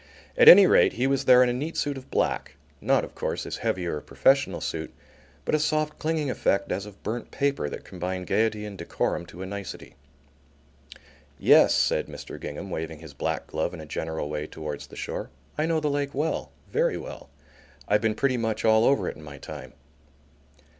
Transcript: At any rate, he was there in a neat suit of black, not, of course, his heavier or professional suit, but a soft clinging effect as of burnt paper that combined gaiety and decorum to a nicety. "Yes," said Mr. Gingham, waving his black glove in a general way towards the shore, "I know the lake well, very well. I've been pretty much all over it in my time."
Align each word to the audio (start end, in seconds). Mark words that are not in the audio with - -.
At 0.35 0.49
any 0.49 0.65
rate, 0.65 0.93
he 0.93 1.05
was 1.05 1.25
there 1.25 1.43
in 1.43 1.49
a 1.49 1.53
neat 1.53 1.77
suit 1.77 1.95
of 1.95 2.09
black, 2.09 2.55
not, 2.81 3.03
of 3.05 3.13
course, 3.13 3.43
his 3.43 3.57
heavier 3.57 3.97
or 3.97 4.01
professional 4.01 4.59
suit, 4.59 4.91
but 5.45 5.53
a 5.53 5.59
soft 5.59 5.99
clinging 5.99 6.27
effect 6.27 6.71
as 6.71 6.87
of 6.87 7.03
burnt 7.03 7.29
paper 7.29 7.69
that 7.69 7.83
combined 7.83 8.25
gaiety 8.25 8.65
and 8.65 8.79
decorum 8.79 9.27
to 9.27 9.43
a 9.43 9.45
nicety. 9.45 9.93
"Yes," 11.37 11.75
said 11.75 12.07
Mr. 12.07 12.41
Gingham, 12.41 12.71
waving 12.71 12.97
his 12.97 13.13
black 13.13 13.45
glove 13.45 13.75
in 13.75 13.79
a 13.79 13.85
general 13.85 14.27
way 14.27 14.47
towards 14.47 14.87
the 14.87 14.95
shore, 14.95 15.29
"I 15.55 15.67
know 15.67 15.79
the 15.79 15.87
lake 15.87 16.15
well, 16.15 16.51
very 16.71 16.97
well. 16.97 17.29
I've 17.87 18.01
been 18.01 18.15
pretty 18.15 18.37
much 18.37 18.65
all 18.65 18.85
over 18.85 19.07
it 19.07 19.15
in 19.17 19.21
my 19.21 19.37
time." 19.37 19.73